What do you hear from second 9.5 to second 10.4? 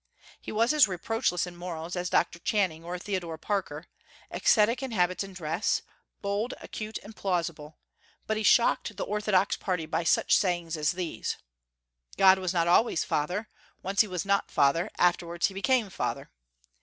party by such